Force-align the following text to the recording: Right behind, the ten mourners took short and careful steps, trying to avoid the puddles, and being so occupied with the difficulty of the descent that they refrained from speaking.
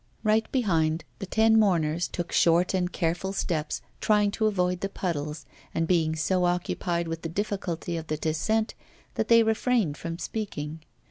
Right 0.23 0.51
behind, 0.51 1.03
the 1.19 1.27
ten 1.27 1.59
mourners 1.59 2.07
took 2.07 2.31
short 2.31 2.73
and 2.73 2.91
careful 2.91 3.33
steps, 3.33 3.83
trying 3.99 4.31
to 4.31 4.47
avoid 4.47 4.79
the 4.79 4.89
puddles, 4.89 5.45
and 5.75 5.87
being 5.87 6.15
so 6.15 6.45
occupied 6.45 7.07
with 7.07 7.21
the 7.21 7.29
difficulty 7.29 7.97
of 7.97 8.07
the 8.07 8.17
descent 8.17 8.73
that 9.13 9.27
they 9.27 9.43
refrained 9.43 9.97
from 9.97 10.17
speaking. 10.17 10.79